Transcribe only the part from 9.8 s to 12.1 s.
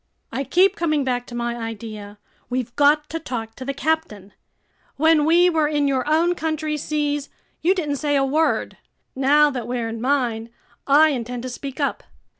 in mine, I intend to speak up.